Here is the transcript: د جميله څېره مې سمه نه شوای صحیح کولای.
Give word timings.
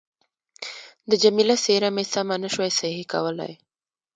د 1.09 1.11
جميله 1.23 1.55
څېره 1.63 1.89
مې 1.95 2.03
سمه 2.13 2.35
نه 2.43 2.49
شوای 2.53 2.71
صحیح 2.79 3.05
کولای. 3.13 3.53